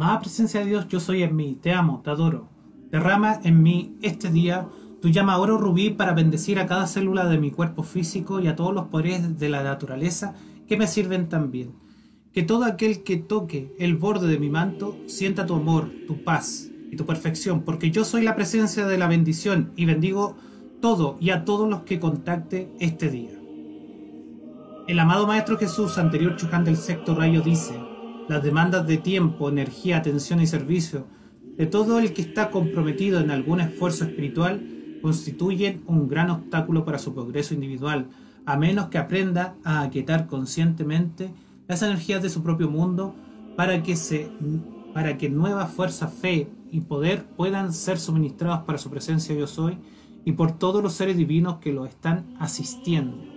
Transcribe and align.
Amada 0.00 0.20
presencia 0.20 0.60
de 0.60 0.66
Dios, 0.66 0.88
yo 0.88 0.98
soy 0.98 1.22
en 1.22 1.36
mí, 1.36 1.58
te 1.60 1.74
amo, 1.74 2.00
te 2.02 2.08
adoro. 2.08 2.48
Derrama 2.90 3.38
en 3.44 3.62
mí 3.62 3.98
este 4.00 4.30
día 4.30 4.66
tu 5.02 5.10
llama 5.10 5.36
oro 5.36 5.58
rubí 5.58 5.90
para 5.90 6.14
bendecir 6.14 6.58
a 6.58 6.64
cada 6.64 6.86
célula 6.86 7.26
de 7.26 7.36
mi 7.36 7.50
cuerpo 7.50 7.82
físico 7.82 8.40
y 8.40 8.48
a 8.48 8.56
todos 8.56 8.72
los 8.72 8.86
poderes 8.86 9.38
de 9.38 9.50
la 9.50 9.62
naturaleza 9.62 10.34
que 10.66 10.78
me 10.78 10.86
sirven 10.86 11.28
también. 11.28 11.74
Que 12.32 12.42
todo 12.42 12.64
aquel 12.64 13.02
que 13.02 13.18
toque 13.18 13.74
el 13.78 13.94
borde 13.94 14.26
de 14.26 14.38
mi 14.38 14.48
manto 14.48 14.96
sienta 15.04 15.44
tu 15.44 15.54
amor, 15.54 15.92
tu 16.06 16.24
paz 16.24 16.70
y 16.90 16.96
tu 16.96 17.04
perfección, 17.04 17.60
porque 17.60 17.90
yo 17.90 18.06
soy 18.06 18.22
la 18.22 18.36
presencia 18.36 18.86
de 18.86 18.96
la 18.96 19.06
bendición 19.06 19.70
y 19.76 19.84
bendigo 19.84 20.34
todo 20.80 21.18
y 21.20 21.28
a 21.28 21.44
todos 21.44 21.68
los 21.68 21.82
que 21.82 22.00
contacte 22.00 22.72
este 22.80 23.10
día. 23.10 23.38
El 24.88 24.98
amado 24.98 25.26
Maestro 25.26 25.58
Jesús, 25.58 25.98
anterior 25.98 26.36
Chuján 26.36 26.64
del 26.64 26.78
sexto 26.78 27.14
rayo, 27.14 27.42
dice, 27.42 27.78
las 28.30 28.44
demandas 28.44 28.86
de 28.86 28.96
tiempo, 28.96 29.48
energía, 29.48 29.96
atención 29.96 30.40
y 30.40 30.46
servicio 30.46 31.04
de 31.56 31.66
todo 31.66 31.98
el 31.98 32.12
que 32.12 32.22
está 32.22 32.50
comprometido 32.50 33.18
en 33.18 33.32
algún 33.32 33.60
esfuerzo 33.60 34.04
espiritual 34.04 34.64
constituyen 35.02 35.82
un 35.88 36.06
gran 36.06 36.30
obstáculo 36.30 36.84
para 36.84 37.00
su 37.00 37.12
progreso 37.12 37.54
individual, 37.54 38.06
a 38.46 38.56
menos 38.56 38.86
que 38.86 38.98
aprenda 38.98 39.56
a 39.64 39.82
aquietar 39.82 40.28
conscientemente 40.28 41.34
las 41.66 41.82
energías 41.82 42.22
de 42.22 42.30
su 42.30 42.44
propio 42.44 42.70
mundo 42.70 43.16
para 43.56 43.82
que, 43.82 43.96
se, 43.96 44.30
para 44.94 45.18
que 45.18 45.28
nueva 45.28 45.66
fuerza, 45.66 46.06
fe 46.06 46.48
y 46.70 46.82
poder 46.82 47.24
puedan 47.36 47.72
ser 47.72 47.98
suministrados 47.98 48.60
para 48.60 48.78
su 48.78 48.90
presencia 48.90 49.34
yo 49.34 49.48
soy 49.48 49.76
y 50.24 50.32
por 50.32 50.52
todos 50.52 50.84
los 50.84 50.92
seres 50.92 51.16
divinos 51.16 51.56
que 51.56 51.72
lo 51.72 51.84
están 51.84 52.32
asistiendo. 52.38 53.29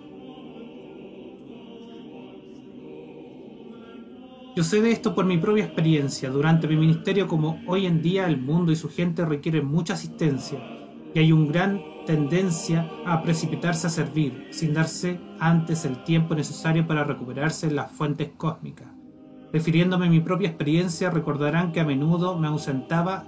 Yo 4.55 4.63
sé 4.63 4.81
de 4.81 4.91
esto 4.91 5.15
por 5.15 5.25
mi 5.25 5.39
propia 5.39 5.63
experiencia 5.63 6.29
durante 6.29 6.67
mi 6.67 6.75
ministerio 6.75 7.27
como 7.27 7.59
hoy 7.65 7.87
en 7.87 8.03
día 8.03 8.27
el 8.27 8.39
mundo 8.39 8.71
y 8.71 8.75
su 8.75 8.87
gente 8.87 9.25
requieren 9.25 9.65
mucha 9.65 9.95
asistencia 9.95 10.59
y 11.11 11.17
hay 11.17 11.31
una 11.31 11.51
gran 11.51 11.81
tendencia 12.05 12.87
a 13.03 13.23
precipitarse 13.23 13.87
a 13.87 13.89
servir 13.89 14.49
sin 14.51 14.75
darse 14.75 15.19
antes 15.39 15.85
el 15.85 16.03
tiempo 16.03 16.35
necesario 16.35 16.85
para 16.85 17.03
recuperarse 17.03 17.65
en 17.65 17.75
las 17.75 17.91
fuentes 17.91 18.29
cósmicas. 18.37 18.89
Refiriéndome 19.51 20.05
a 20.05 20.11
mi 20.11 20.19
propia 20.19 20.49
experiencia, 20.49 21.09
recordarán 21.09 21.71
que 21.71 21.79
a 21.79 21.85
menudo 21.85 22.37
me 22.37 22.47
ausentaba 22.47 23.25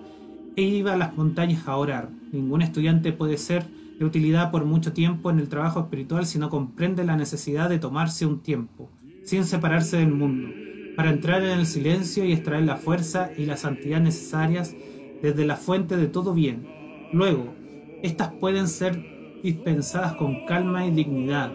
e 0.56 0.62
iba 0.62 0.94
a 0.94 0.98
las 0.98 1.18
montañas 1.18 1.68
a 1.68 1.76
orar. 1.76 2.10
Ningún 2.32 2.62
estudiante 2.62 3.14
puede 3.14 3.38
ser 3.38 3.66
de 3.98 4.06
utilidad 4.06 4.52
por 4.52 4.66
mucho 4.66 4.94
tiempo 4.94 5.32
en 5.32 5.40
el 5.40 5.50
trabajo 5.50 5.80
espiritual 5.80 6.28
si 6.28 6.38
no 6.38 6.52
comprende 6.52 7.04
la 7.04 7.16
necesidad 7.16 7.68
de 7.68 7.80
tomarse 7.80 8.28
un 8.28 8.42
tiempo, 8.42 8.92
sin 9.24 9.44
separarse 9.44 9.98
del 9.98 10.12
mundo 10.12 10.65
para 10.96 11.10
entrar 11.10 11.44
en 11.44 11.60
el 11.60 11.66
silencio 11.66 12.26
y 12.26 12.32
extraer 12.32 12.64
la 12.64 12.78
fuerza 12.78 13.32
y 13.38 13.46
la 13.46 13.58
santidad 13.58 14.00
necesarias 14.00 14.76
desde 15.22 15.46
la 15.46 15.58
fuente 15.58 15.98
de 15.98 16.08
todo 16.08 16.34
bien. 16.34 16.68
Luego, 17.12 17.54
estas 18.02 18.34
pueden 18.34 18.68
ser 18.68 19.42
dispensadas 19.44 20.14
con 20.14 20.46
calma 20.46 20.86
y 20.86 20.92
dignidad, 20.92 21.52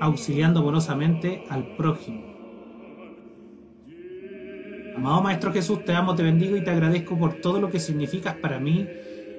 auxiliando 0.00 0.60
amorosamente 0.60 1.44
al 1.50 1.76
prójimo. 1.76 2.30
Amado 4.96 5.22
Maestro 5.22 5.52
Jesús, 5.52 5.84
te 5.84 5.94
amo, 5.94 6.14
te 6.14 6.22
bendigo 6.22 6.56
y 6.56 6.64
te 6.64 6.70
agradezco 6.70 7.16
por 7.18 7.34
todo 7.34 7.60
lo 7.60 7.70
que 7.70 7.80
significas 7.80 8.36
para 8.36 8.58
mí 8.58 8.86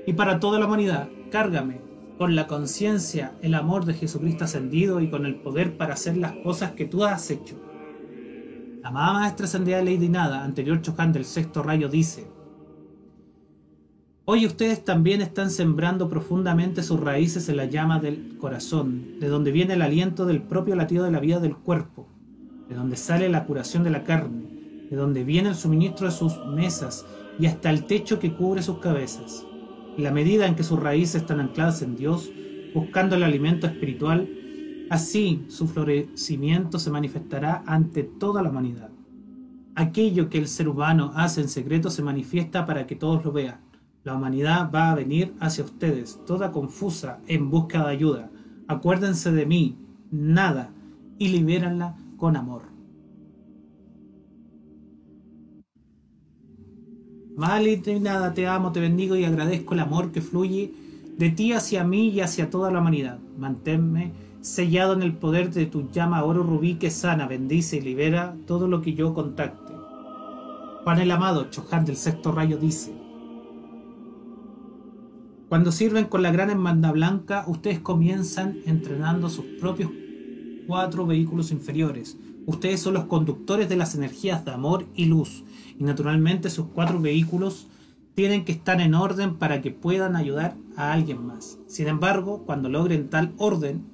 y 0.05 0.13
para 0.13 0.39
toda 0.39 0.59
la 0.59 0.65
humanidad. 0.65 1.09
Cárgame 1.29 1.81
con 2.17 2.35
la 2.35 2.47
conciencia, 2.47 3.33
el 3.41 3.55
amor 3.55 3.85
de 3.85 3.93
Jesucristo 3.93 4.45
ascendido 4.45 5.01
y 5.01 5.09
con 5.09 5.25
el 5.25 5.35
poder 5.35 5.77
para 5.77 5.93
hacer 5.93 6.17
las 6.17 6.33
cosas 6.33 6.71
que 6.71 6.85
tú 6.85 7.03
has 7.03 7.29
hecho 7.31 7.70
amada 8.91 9.13
maestra 9.13 9.45
ascendida 9.45 9.81
Lady 9.81 10.09
Nada, 10.09 10.43
anterior 10.43 10.81
Chohan 10.81 11.13
del 11.13 11.23
sexto 11.23 11.63
rayo, 11.63 11.87
dice: 11.87 12.27
Hoy 14.25 14.45
ustedes 14.45 14.83
también 14.83 15.21
están 15.21 15.49
sembrando 15.49 16.09
profundamente 16.09 16.83
sus 16.83 16.99
raíces 16.99 17.47
en 17.47 17.55
la 17.55 17.65
llama 17.65 17.99
del 17.99 18.37
corazón, 18.37 19.19
de 19.19 19.29
donde 19.29 19.51
viene 19.51 19.75
el 19.75 19.81
aliento 19.81 20.25
del 20.25 20.41
propio 20.41 20.75
latido 20.75 21.05
de 21.05 21.11
la 21.11 21.21
vida 21.21 21.39
del 21.39 21.55
cuerpo, 21.55 22.07
de 22.67 22.75
donde 22.75 22.97
sale 22.97 23.29
la 23.29 23.45
curación 23.45 23.85
de 23.85 23.91
la 23.91 24.03
carne, 24.03 24.43
de 24.89 24.95
donde 24.97 25.23
viene 25.23 25.49
el 25.49 25.55
suministro 25.55 26.07
de 26.07 26.13
sus 26.13 26.45
mesas 26.47 27.05
y 27.39 27.45
hasta 27.45 27.69
el 27.69 27.85
techo 27.85 28.19
que 28.19 28.33
cubre 28.33 28.61
sus 28.61 28.79
cabezas. 28.79 29.45
La 29.97 30.11
medida 30.11 30.47
en 30.47 30.55
que 30.55 30.63
sus 30.63 30.79
raíces 30.79 31.21
están 31.21 31.39
ancladas 31.39 31.81
en 31.81 31.95
Dios, 31.95 32.29
buscando 32.73 33.15
el 33.15 33.23
alimento 33.23 33.67
espiritual, 33.67 34.29
Así 34.91 35.45
su 35.47 35.69
florecimiento 35.69 36.77
se 36.77 36.91
manifestará 36.91 37.63
ante 37.65 38.03
toda 38.03 38.43
la 38.43 38.49
humanidad. 38.49 38.89
Aquello 39.73 40.29
que 40.29 40.37
el 40.37 40.49
ser 40.49 40.67
humano 40.67 41.13
hace 41.15 41.39
en 41.39 41.47
secreto 41.47 41.89
se 41.89 42.03
manifiesta 42.03 42.65
para 42.65 42.85
que 42.85 42.97
todos 42.97 43.23
lo 43.23 43.31
vean. 43.31 43.61
La 44.03 44.15
humanidad 44.15 44.69
va 44.69 44.91
a 44.91 44.95
venir 44.95 45.33
hacia 45.39 45.63
ustedes, 45.63 46.19
toda 46.27 46.51
confusa, 46.51 47.21
en 47.27 47.49
busca 47.49 47.85
de 47.85 47.89
ayuda. 47.89 48.31
Acuérdense 48.67 49.31
de 49.31 49.45
mí, 49.45 49.77
nada, 50.11 50.73
y 51.17 51.29
libéranla 51.29 51.95
con 52.17 52.35
amor. 52.35 52.63
Mal 57.37 57.65
nada, 58.01 58.33
te 58.33 58.45
amo, 58.45 58.73
te 58.73 58.81
bendigo 58.81 59.15
y 59.15 59.23
agradezco 59.23 59.73
el 59.73 59.79
amor 59.79 60.11
que 60.11 60.19
fluye 60.19 60.73
de 61.17 61.29
ti 61.29 61.53
hacia 61.53 61.85
mí 61.85 62.09
y 62.09 62.19
hacia 62.19 62.49
toda 62.49 62.71
la 62.71 62.81
humanidad. 62.81 63.19
Manténme 63.37 64.30
sellado 64.41 64.93
en 64.93 65.03
el 65.03 65.13
poder 65.13 65.51
de 65.51 65.67
tu 65.67 65.89
llama 65.91 66.23
oro 66.23 66.43
rubí 66.43 66.75
que 66.75 66.89
sana, 66.89 67.27
bendice 67.27 67.77
y 67.77 67.81
libera 67.81 68.35
todo 68.47 68.67
lo 68.67 68.81
que 68.81 68.93
yo 68.93 69.13
contacte. 69.13 69.73
Juan 70.83 70.99
el 70.99 71.11
amado, 71.11 71.49
Choján 71.49 71.85
del 71.85 71.95
sexto 71.95 72.31
rayo, 72.31 72.57
dice, 72.57 72.91
cuando 75.47 75.71
sirven 75.71 76.05
con 76.05 76.23
la 76.23 76.31
gran 76.31 76.49
hermandad 76.49 76.93
blanca, 76.93 77.43
ustedes 77.45 77.79
comienzan 77.79 78.59
entrenando 78.65 79.29
sus 79.29 79.45
propios 79.59 79.91
cuatro 80.65 81.05
vehículos 81.05 81.51
inferiores. 81.51 82.17
Ustedes 82.45 82.79
son 82.79 82.93
los 82.93 83.05
conductores 83.05 83.67
de 83.67 83.75
las 83.75 83.93
energías 83.93 84.45
de 84.45 84.51
amor 84.51 84.85
y 84.95 85.05
luz, 85.05 85.43
y 85.77 85.83
naturalmente 85.83 86.49
sus 86.49 86.67
cuatro 86.67 86.99
vehículos 86.99 87.67
tienen 88.15 88.45
que 88.45 88.53
estar 88.53 88.79
en 88.81 88.95
orden 88.95 89.35
para 89.35 89.61
que 89.61 89.71
puedan 89.71 90.15
ayudar 90.15 90.55
a 90.77 90.93
alguien 90.93 91.25
más. 91.25 91.59
Sin 91.67 91.87
embargo, 91.87 92.43
cuando 92.45 92.69
logren 92.69 93.09
tal 93.09 93.33
orden 93.37 93.90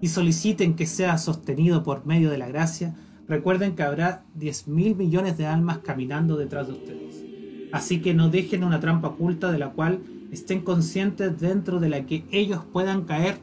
y 0.00 0.08
soliciten 0.08 0.74
que 0.74 0.86
sea 0.86 1.18
sostenido 1.18 1.82
por 1.82 2.06
medio 2.06 2.30
de 2.30 2.38
la 2.38 2.48
gracia, 2.48 2.94
recuerden 3.26 3.74
que 3.74 3.82
habrá 3.82 4.24
10 4.34 4.68
mil 4.68 4.96
millones 4.96 5.36
de 5.36 5.46
almas 5.46 5.78
caminando 5.78 6.36
detrás 6.36 6.66
de 6.66 6.72
ustedes. 6.74 7.24
Así 7.72 8.00
que 8.00 8.14
no 8.14 8.30
dejen 8.30 8.64
una 8.64 8.80
trampa 8.80 9.08
oculta 9.08 9.52
de 9.52 9.58
la 9.58 9.70
cual 9.70 10.00
estén 10.30 10.60
conscientes 10.60 11.38
dentro 11.40 11.80
de 11.80 11.88
la 11.88 12.06
que 12.06 12.24
ellos 12.30 12.62
puedan 12.72 13.02
caer 13.02 13.38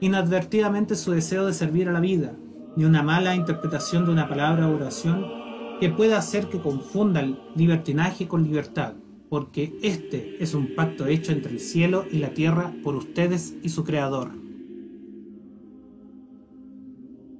inadvertidamente 0.00 0.94
su 0.96 1.12
deseo 1.12 1.46
de 1.46 1.54
servir 1.54 1.88
a 1.88 1.92
la 1.92 2.00
vida, 2.00 2.32
ni 2.76 2.84
una 2.84 3.02
mala 3.02 3.34
interpretación 3.34 4.04
de 4.04 4.12
una 4.12 4.28
palabra 4.28 4.68
o 4.68 4.74
oración 4.74 5.24
que 5.80 5.90
pueda 5.90 6.18
hacer 6.18 6.48
que 6.48 6.60
confundan 6.60 7.38
libertinaje 7.54 8.28
con 8.28 8.44
libertad, 8.44 8.94
porque 9.28 9.78
este 9.82 10.42
es 10.42 10.54
un 10.54 10.74
pacto 10.74 11.06
hecho 11.06 11.32
entre 11.32 11.52
el 11.52 11.60
cielo 11.60 12.04
y 12.10 12.18
la 12.18 12.30
tierra 12.30 12.72
por 12.82 12.94
ustedes 12.96 13.54
y 13.62 13.70
su 13.70 13.84
Creador. 13.84 14.45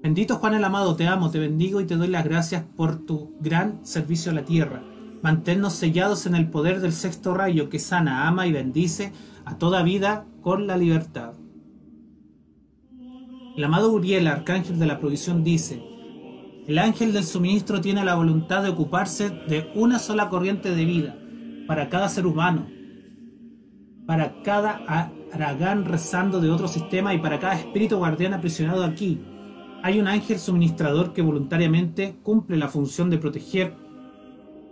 Bendito 0.06 0.36
Juan 0.36 0.54
el 0.54 0.62
Amado, 0.62 0.94
te 0.94 1.08
amo, 1.08 1.32
te 1.32 1.40
bendigo 1.40 1.80
y 1.80 1.84
te 1.84 1.96
doy 1.96 2.06
las 2.06 2.22
gracias 2.22 2.62
por 2.76 3.04
tu 3.04 3.34
gran 3.40 3.84
servicio 3.84 4.30
a 4.30 4.36
la 4.36 4.44
tierra. 4.44 4.84
Manténnos 5.20 5.72
sellados 5.72 6.26
en 6.26 6.36
el 6.36 6.48
poder 6.48 6.80
del 6.80 6.92
sexto 6.92 7.34
rayo 7.34 7.68
que 7.68 7.80
sana, 7.80 8.28
ama 8.28 8.46
y 8.46 8.52
bendice 8.52 9.12
a 9.44 9.58
toda 9.58 9.82
vida 9.82 10.24
con 10.42 10.68
la 10.68 10.76
libertad. 10.76 11.32
El 13.56 13.64
amado 13.64 13.90
Uriel, 13.90 14.28
arcángel 14.28 14.78
de 14.78 14.86
la 14.86 15.00
provisión, 15.00 15.42
dice, 15.42 15.82
el 16.68 16.78
ángel 16.78 17.12
del 17.12 17.24
suministro 17.24 17.80
tiene 17.80 18.04
la 18.04 18.14
voluntad 18.14 18.62
de 18.62 18.68
ocuparse 18.68 19.30
de 19.30 19.72
una 19.74 19.98
sola 19.98 20.28
corriente 20.28 20.72
de 20.72 20.84
vida 20.84 21.18
para 21.66 21.88
cada 21.88 22.08
ser 22.08 22.28
humano, 22.28 22.68
para 24.06 24.40
cada 24.44 24.84
aragán 25.32 25.84
rezando 25.84 26.40
de 26.40 26.52
otro 26.52 26.68
sistema 26.68 27.12
y 27.12 27.18
para 27.18 27.40
cada 27.40 27.58
espíritu 27.58 27.96
guardián 27.96 28.34
aprisionado 28.34 28.84
aquí 28.84 29.20
hay 29.82 30.00
un 30.00 30.08
ángel 30.08 30.38
suministrador 30.38 31.12
que 31.12 31.22
voluntariamente 31.22 32.16
cumple 32.22 32.56
la 32.56 32.68
función 32.68 33.10
de 33.10 33.18
proteger 33.18 33.74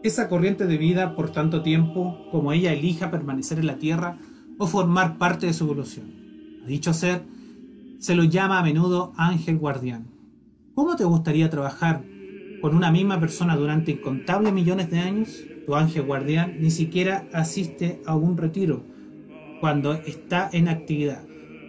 esa 0.02 0.28
corriente 0.28 0.66
de 0.66 0.76
vida 0.76 1.16
por 1.16 1.30
tanto 1.30 1.62
tiempo 1.62 2.26
como 2.30 2.52
ella 2.52 2.72
elija 2.72 3.10
permanecer 3.10 3.58
en 3.58 3.66
la 3.66 3.78
tierra 3.78 4.18
o 4.58 4.66
formar 4.66 5.18
parte 5.18 5.46
de 5.46 5.52
su 5.52 5.64
evolución. 5.64 6.12
A 6.64 6.66
dicho 6.66 6.92
ser, 6.92 7.22
se 7.98 8.14
lo 8.14 8.24
llama 8.24 8.58
a 8.58 8.62
menudo 8.62 9.12
ángel 9.16 9.56
guardián. 9.56 10.08
¿Cómo 10.74 10.96
te 10.96 11.04
gustaría 11.04 11.48
trabajar 11.48 12.04
con 12.60 12.74
una 12.74 12.90
misma 12.90 13.18
persona 13.18 13.56
durante 13.56 13.92
incontables 13.92 14.52
millones 14.52 14.90
de 14.90 14.98
años? 14.98 15.42
Tu 15.64 15.74
ángel 15.74 16.02
guardián 16.02 16.56
ni 16.60 16.70
siquiera 16.70 17.26
asiste 17.32 18.02
a 18.04 18.14
un 18.14 18.36
retiro 18.36 18.82
cuando 19.60 19.94
está 19.94 20.50
en 20.52 20.68
actividad, 20.68 21.22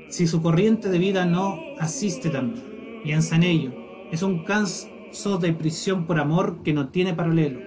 si 0.09 0.27
su 0.27 0.41
corriente 0.41 0.89
de 0.89 0.99
vida 0.99 1.25
no 1.25 1.57
asiste 1.79 2.29
también. 2.29 2.74
Piensa 3.05 3.35
en 3.35 3.43
ello. 3.43 3.71
Es 4.11 4.23
un 4.23 4.43
caso 4.43 5.37
de 5.39 5.53
prisión 5.53 6.07
por 6.07 6.19
amor 6.19 6.63
que 6.63 6.73
no 6.73 6.89
tiene 6.89 7.13
paralelo. 7.13 7.59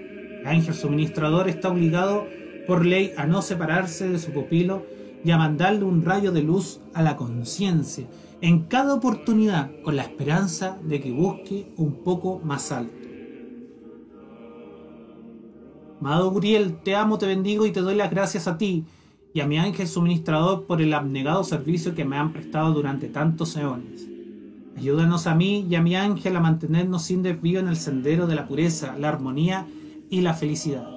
ángel 0.45 0.75
suministrador 0.75 1.49
está 1.49 1.69
obligado 1.69 2.27
por 2.67 2.85
ley 2.85 3.13
a 3.17 3.25
no 3.25 3.41
separarse 3.41 4.09
de 4.09 4.19
su 4.19 4.33
pupilo 4.33 4.85
y 5.25 5.31
a 5.31 5.39
mandarle 5.39 5.85
un 5.85 6.05
rayo 6.05 6.33
de 6.33 6.43
luz 6.43 6.81
a 6.93 7.05
la 7.05 7.15
conciencia 7.15 8.09
en 8.41 8.65
cada 8.65 8.95
oportunidad 8.95 9.71
con 9.85 9.95
la 9.95 10.03
esperanza 10.03 10.77
de 10.83 11.01
que 11.01 11.13
busque 11.13 11.73
un 11.77 12.03
poco 12.03 12.41
más 12.43 12.73
alto. 12.73 12.99
Amado 16.01 16.33
Uriel, 16.33 16.79
te 16.83 16.97
amo, 16.97 17.17
te 17.17 17.27
bendigo 17.27 17.65
y 17.65 17.71
te 17.71 17.81
doy 17.81 17.95
las 17.95 18.11
gracias 18.11 18.49
a 18.49 18.59
ti 18.59 18.87
y 19.33 19.39
a 19.39 19.47
mi 19.47 19.57
ángel 19.57 19.87
suministrador 19.87 20.67
por 20.67 20.83
el 20.83 20.93
abnegado 20.93 21.45
servicio 21.45 21.95
que 21.95 22.05
me 22.05 22.17
han 22.17 22.33
prestado 22.33 22.73
durante 22.73 23.07
tantos 23.07 23.57
eones. 23.57 24.18
Ayúdanos 24.79 25.27
a 25.27 25.35
mí 25.35 25.67
y 25.69 25.75
a 25.75 25.83
mi 25.83 25.97
ángel 25.97 26.37
a 26.37 26.41
mantenernos 26.41 27.03
sin 27.03 27.25
desvío 27.25 27.59
en 27.59 27.67
el 27.67 27.75
sendero 27.75 28.29
de 28.29 28.37
la 28.37 28.47
pureza, 28.47 28.95
la 28.97 29.09
armonía 29.09 29.67
y 30.09 30.21
la 30.21 30.35
felicidad. 30.35 30.89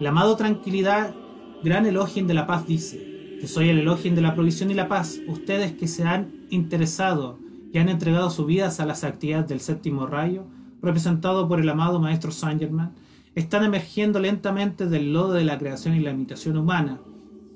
El 0.00 0.06
amado 0.08 0.34
Tranquilidad, 0.34 1.14
gran 1.62 1.86
elogio 1.86 2.26
de 2.26 2.34
la 2.34 2.48
paz, 2.48 2.66
dice: 2.66 3.38
Yo 3.40 3.46
soy 3.46 3.68
el 3.68 3.78
elogio 3.78 4.12
de 4.12 4.22
la 4.22 4.34
provisión 4.34 4.72
y 4.72 4.74
la 4.74 4.88
paz. 4.88 5.20
Ustedes 5.28 5.70
que 5.70 5.86
se 5.86 6.02
han 6.02 6.32
interesado 6.50 7.38
y 7.72 7.78
han 7.78 7.88
entregado 7.88 8.28
sus 8.28 8.44
vidas 8.44 8.80
a 8.80 8.86
las 8.86 9.04
actividades 9.04 9.48
del 9.48 9.60
séptimo 9.60 10.08
rayo, 10.08 10.46
representado 10.82 11.46
por 11.46 11.60
el 11.60 11.68
amado 11.68 12.00
Maestro 12.00 12.32
Saint 12.32 12.60
Germain, 12.60 12.90
están 13.36 13.62
emergiendo 13.62 14.18
lentamente 14.18 14.86
del 14.86 15.12
lodo 15.12 15.34
de 15.34 15.44
la 15.44 15.58
creación 15.58 15.94
y 15.94 16.00
la 16.00 16.10
imitación 16.10 16.56
humana. 16.56 16.98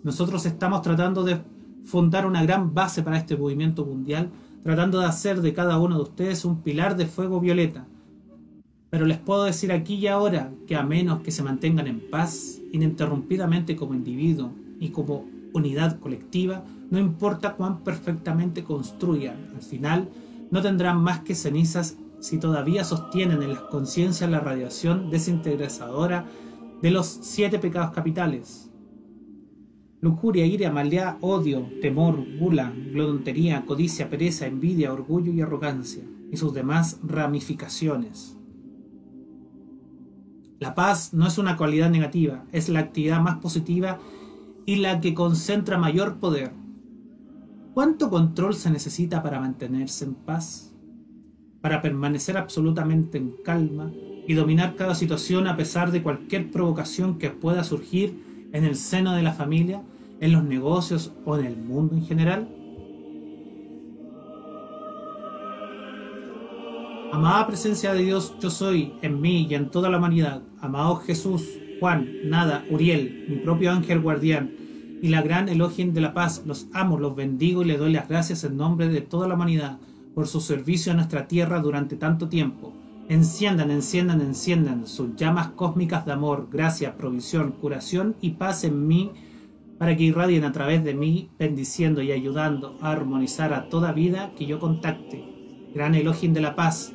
Nosotros 0.05 0.46
estamos 0.46 0.82
tratando 0.82 1.25
de 1.25 1.41
fundar 1.84 2.26
una 2.26 2.42
gran 2.42 2.75
base 2.75 3.02
para 3.02 3.19
este 3.19 3.36
movimiento 3.36 3.84
mundial, 3.84 4.31
tratando 4.62 5.00
de 5.00 5.06
hacer 5.06 5.42
de 5.42 5.52
cada 5.52 5.78
uno 5.78 5.96
de 5.96 6.02
ustedes 6.02 6.44
un 6.44 6.62
pilar 6.62 6.96
de 6.96 7.06
fuego 7.06 7.40
violeta. 7.40 7.86
Pero 8.90 9.06
les 9.06 9.19
puedo 9.19 9.44
decir 9.44 9.72
aquí 9.72 9.94
y 9.94 10.06
ahora 10.06 10.52
que 10.66 10.76
a 10.76 10.82
menos 10.82 11.20
que 11.20 11.31
se 11.31 11.42
mantengan 11.42 11.86
en 11.86 12.10
paz, 12.10 12.60
ininterrumpidamente 12.72 13.76
como 13.76 13.94
individuo 13.94 14.52
y 14.81 14.90
como 14.90 15.26
unidad 15.52 15.98
colectiva, 15.98 16.64
no 16.90 16.98
importa 16.98 17.54
cuán 17.54 17.81
perfectamente 17.81 18.64
construyan, 18.64 19.50
al 19.54 19.62
final 19.62 20.08
no 20.50 20.62
tendrán 20.62 20.98
más 20.98 21.20
que 21.20 21.34
cenizas 21.34 21.96
si 22.20 22.38
todavía 22.38 22.84
sostienen 22.84 23.42
en 23.42 23.50
las 23.50 23.62
conciencias 23.62 24.31
la 24.31 24.40
radiación 24.40 25.10
desintegradora 25.10 26.26
de 26.81 26.90
los 26.90 27.06
siete 27.06 27.58
pecados 27.58 27.92
capitales, 27.92 28.70
lujuria, 30.04 30.44
ira, 30.44 30.70
maldad, 30.70 31.16
odio, 31.22 31.66
temor, 31.80 32.26
gula, 32.38 32.74
glodontería, 32.92 33.64
codicia, 33.64 34.10
pereza, 34.10 34.46
envidia, 34.46 34.92
orgullo 34.92 35.32
y 35.32 35.40
arrogancia, 35.40 36.04
y 36.30 36.36
sus 36.36 36.52
demás 36.52 36.98
ramificaciones. 37.02 38.36
La 40.60 40.74
paz 40.74 41.14
no 41.14 41.26
es 41.26 41.38
una 41.38 41.56
cualidad 41.56 41.88
negativa, 41.88 42.44
es 42.52 42.68
la 42.68 42.80
actividad 42.80 43.22
más 43.22 43.38
positiva 43.38 43.98
y 44.66 44.76
la 44.76 45.00
que 45.00 45.14
concentra 45.14 45.78
mayor 45.78 46.16
poder. 46.18 46.52
¿Cuánto 47.72 48.10
control 48.10 48.54
se 48.54 48.70
necesita 48.70 49.22
para 49.22 49.40
mantenerse 49.40 50.04
en 50.04 50.14
paz? 50.14 50.74
Para 51.62 51.80
permanecer 51.80 52.36
absolutamente 52.36 53.16
en 53.16 53.32
calma 53.42 53.90
y 54.28 54.34
dominar 54.34 54.76
cada 54.76 54.94
situación 54.94 55.46
a 55.46 55.56
pesar 55.56 55.92
de 55.92 56.02
cualquier 56.02 56.50
provocación 56.50 57.16
que 57.16 57.30
pueda 57.30 57.64
surgir 57.64 58.50
en 58.52 58.64
el 58.64 58.76
seno 58.76 59.14
de 59.14 59.22
la 59.22 59.32
familia 59.32 59.82
en 60.20 60.32
los 60.32 60.44
negocios 60.44 61.12
o 61.25 61.37
en 61.38 61.46
el 61.46 61.56
mundo 61.56 61.94
en 61.94 62.05
general? 62.05 62.49
Amada 67.12 67.46
presencia 67.46 67.94
de 67.94 68.02
Dios, 68.02 68.34
yo 68.40 68.50
soy 68.50 68.94
en 69.00 69.20
mí 69.20 69.46
y 69.49 69.55
en 69.55 69.70
toda 69.70 69.88
la 69.88 69.99
humanidad. 69.99 70.43
Amado 70.61 70.96
Jesús, 70.96 71.43
Juan, 71.78 72.08
Nada, 72.25 72.64
Uriel, 72.70 73.26
mi 73.28 73.37
propio 73.37 73.70
ángel 73.70 74.00
guardián 74.00 74.50
y 75.00 75.08
la 75.08 75.22
gran 75.22 75.49
elogio 75.49 75.93
de 75.93 76.00
la 76.00 76.14
paz, 76.14 76.43
los 76.46 76.67
amo, 76.72 76.99
los 76.99 77.14
bendigo 77.14 77.62
y 77.62 77.67
le 77.67 77.76
doy 77.76 77.93
las 77.93 78.08
gracias 78.08 78.43
en 78.43 78.56
nombre 78.56 78.88
de 78.88 79.00
toda 79.00 79.28
la 79.28 79.34
humanidad 79.34 79.78
por 80.14 80.26
su 80.26 80.40
servicio 80.40 80.93
a 80.93 80.96
nuestra 80.96 81.28
tierra 81.28 81.60
durante 81.60 81.96
tanto 81.96 82.28
tiempo. 82.28 82.72
Enciendan, 83.08 83.70
enciendan, 83.70 84.20
enciendan 84.20 84.87
sus 84.87 85.14
llamas 85.14 85.49
cósmicas 85.49 86.06
de 86.06 86.12
amor, 86.12 86.49
gracia, 86.50 86.96
provisión, 86.96 87.52
curación 87.52 88.17
y 88.22 88.31
paz 88.31 88.64
en 88.64 88.87
mí 88.88 89.12
para 89.78 89.96
que 89.96 90.04
irradien 90.04 90.44
a 90.44 90.52
través 90.52 90.84
de 90.84 90.94
mí, 90.94 91.30
bendiciendo 91.38 92.02
y 92.02 92.12
ayudando 92.12 92.76
a 92.80 92.92
armonizar 92.92 93.52
a 93.52 93.68
toda 93.68 93.92
vida 93.92 94.32
que 94.36 94.46
yo 94.46 94.58
contacte. 94.58 95.24
Gran 95.74 95.94
elogio 95.94 96.32
de 96.32 96.40
la 96.40 96.54
paz, 96.54 96.92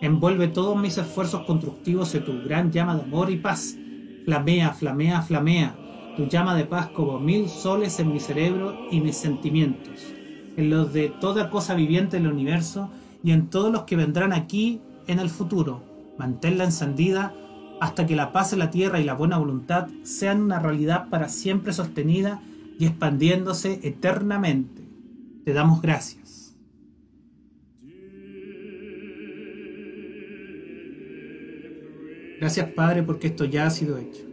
envuelve 0.00 0.48
todos 0.48 0.76
mis 0.76 0.98
esfuerzos 0.98 1.44
constructivos 1.44 2.14
en 2.14 2.24
tu 2.24 2.42
gran 2.42 2.72
llama 2.72 2.96
de 2.96 3.02
amor 3.02 3.30
y 3.30 3.36
paz. 3.36 3.76
Flamea, 4.24 4.72
flamea, 4.72 5.22
flamea, 5.22 5.76
tu 6.16 6.26
llama 6.26 6.54
de 6.54 6.64
paz 6.64 6.88
como 6.88 7.18
mil 7.18 7.48
soles 7.48 7.98
en 8.00 8.12
mi 8.12 8.20
cerebro 8.20 8.76
y 8.90 9.00
mis 9.00 9.16
sentimientos, 9.16 10.12
en 10.56 10.70
los 10.70 10.92
de 10.92 11.08
toda 11.08 11.50
cosa 11.50 11.74
viviente 11.74 12.16
en 12.16 12.26
el 12.26 12.32
universo 12.32 12.90
y 13.22 13.32
en 13.32 13.48
todos 13.48 13.72
los 13.72 13.82
que 13.82 13.96
vendrán 13.96 14.32
aquí 14.32 14.80
en 15.06 15.18
el 15.18 15.28
futuro. 15.28 15.82
Manténla 16.18 16.64
encendida 16.64 17.34
hasta 17.82 18.06
que 18.06 18.14
la 18.14 18.30
paz 18.30 18.52
en 18.52 18.60
la 18.60 18.70
tierra 18.70 19.00
y 19.00 19.04
la 19.04 19.14
buena 19.14 19.38
voluntad 19.38 19.88
sean 20.04 20.40
una 20.40 20.60
realidad 20.60 21.08
para 21.10 21.28
siempre 21.28 21.72
sostenida 21.72 22.40
y 22.78 22.86
expandiéndose 22.86 23.80
eternamente. 23.82 24.82
Te 25.44 25.52
damos 25.52 25.82
gracias. 25.82 26.54
Gracias 32.38 32.70
Padre 32.70 33.02
porque 33.02 33.26
esto 33.26 33.46
ya 33.46 33.66
ha 33.66 33.70
sido 33.70 33.98
hecho. 33.98 34.31